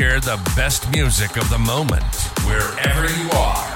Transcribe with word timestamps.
share 0.00 0.18
the 0.18 0.52
best 0.56 0.90
music 0.92 1.36
of 1.36 1.46
the 1.50 1.58
moment, 1.58 2.02
wherever 2.46 3.04
you 3.20 3.28
are, 3.32 3.68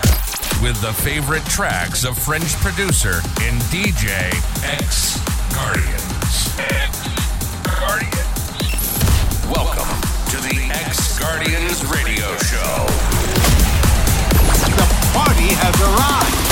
with 0.62 0.80
the 0.80 0.90
favorite 1.02 1.44
tracks 1.44 2.02
of 2.02 2.16
French 2.16 2.54
producer 2.64 3.20
and 3.42 3.60
DJ 3.68 4.08
X 4.64 5.20
Guardians. 5.52 6.48
Guardians. 7.62 8.40
Welcome 9.52 10.00
to 10.30 10.38
the 10.48 10.70
X 10.72 11.18
Guardians 11.18 11.84
Radio 11.92 12.34
Show. 12.38 12.86
The 14.80 14.88
party 15.12 15.52
has 15.60 15.78
arrived. 15.82 16.43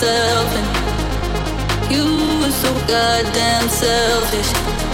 myself 0.00 0.54
and 0.54 1.92
you 1.92 2.04
were 2.40 2.52
so 2.52 2.72
goddamn 2.86 3.68
selfish. 3.68 4.87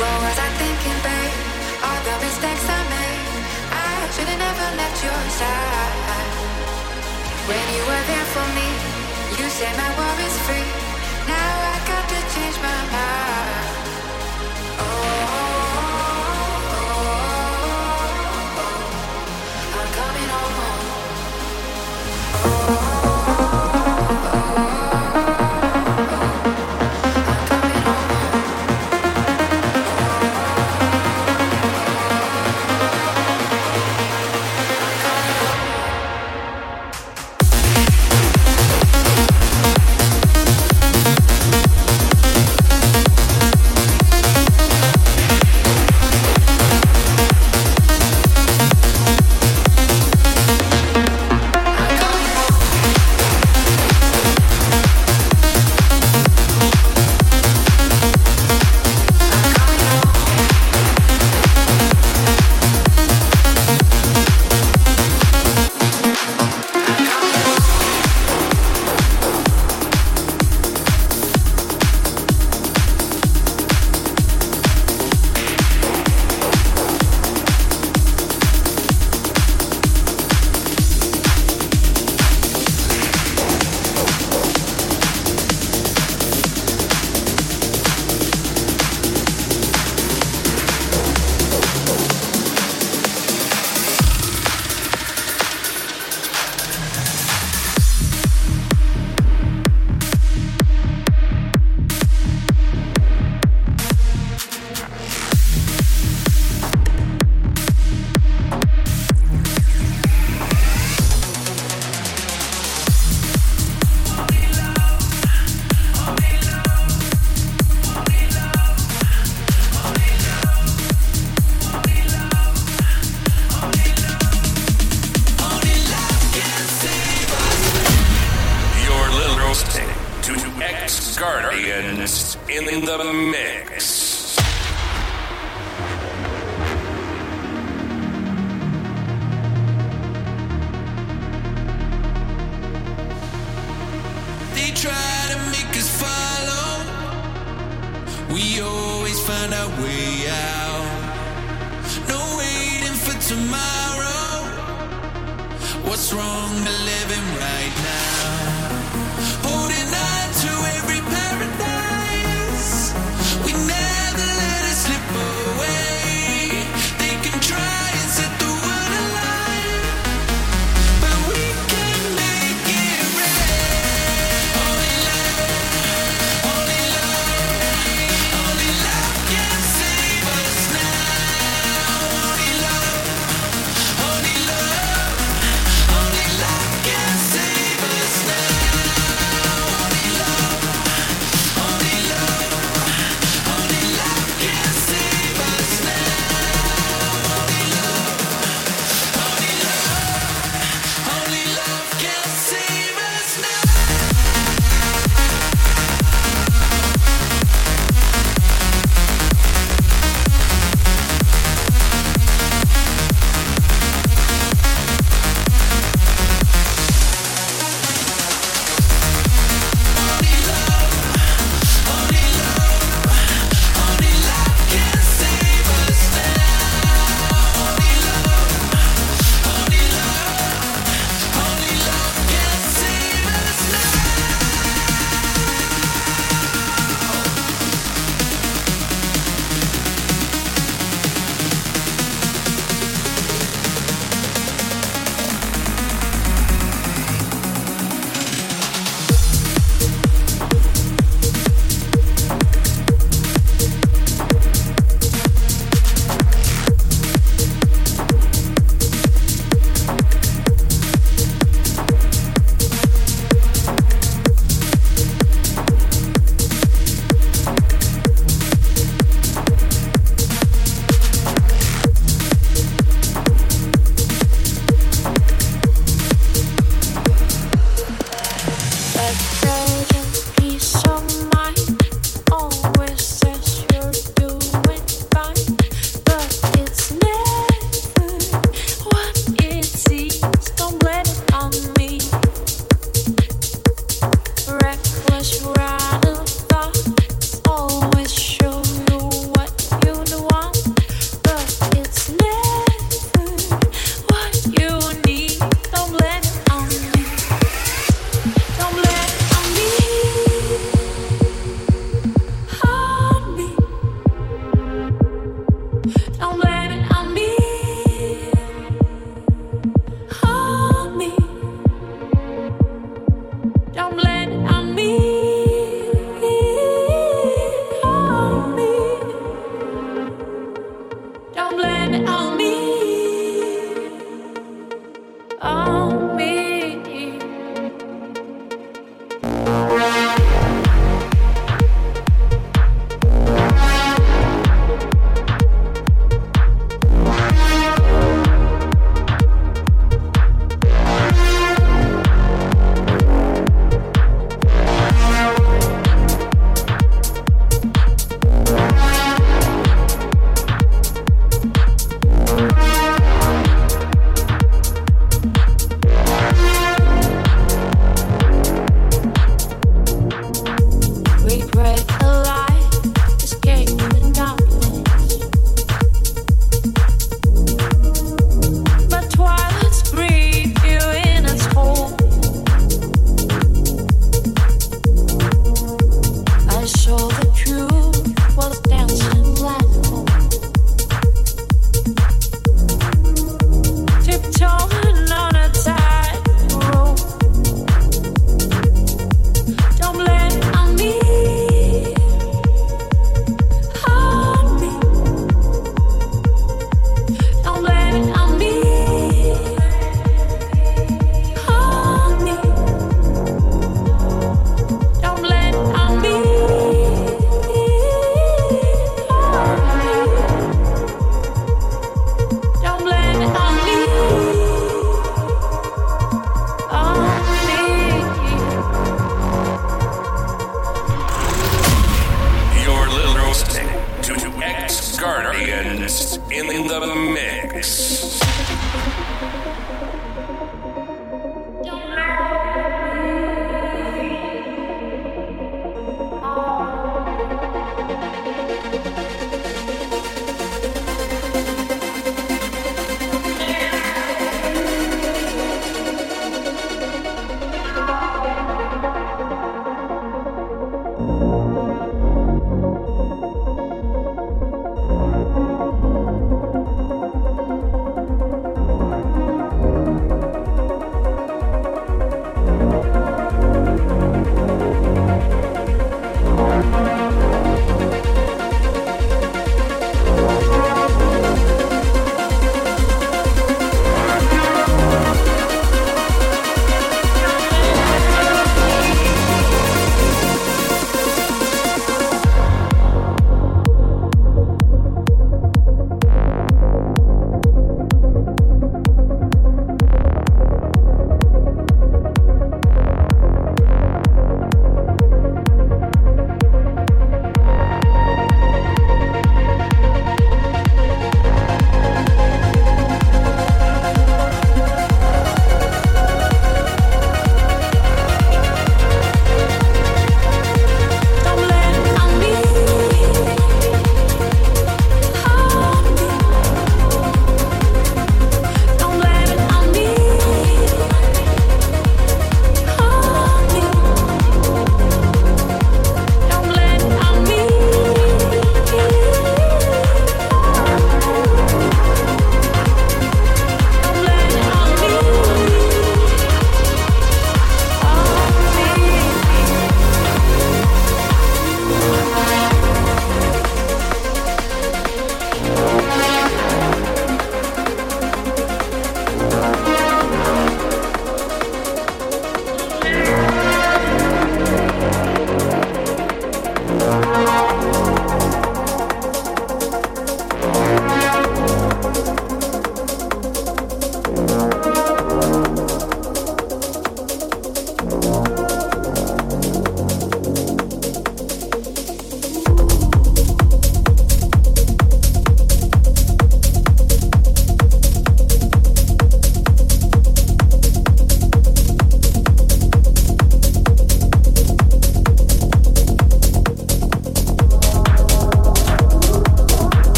What 0.00 0.16
was 0.24 0.38
I 0.40 0.48
thinking, 0.56 0.98
babe? 1.04 1.34
All 1.84 2.00
the 2.08 2.16
mistakes 2.24 2.64
I 2.64 2.80
made, 2.88 3.44
I 3.68 4.08
should've 4.16 4.40
never 4.40 4.68
left 4.80 4.96
your 5.04 5.22
side. 5.28 6.32
When 7.44 7.64
you 7.76 7.82
were 7.84 8.04
there 8.08 8.28
for 8.32 8.46
me, 8.56 8.68
you 9.36 9.46
said 9.52 9.76
my 9.76 9.90
worries 10.00 10.36
free. 10.48 10.68
Now 11.28 11.52
I 11.72 11.76
got 11.84 12.04
to 12.08 12.18
change 12.32 12.56
my 12.64 12.80
mind. 12.96 13.19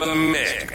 the 0.00 0.14
mix. 0.14 0.71